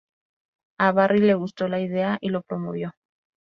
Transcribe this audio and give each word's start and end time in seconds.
A 0.79 0.93
Barry 0.93 1.19
le 1.19 1.35
gustó 1.35 1.67
la 1.67 1.79
idea 1.79 2.17
y 2.21 2.29
lo 2.29 2.41
promovió. 2.41 2.95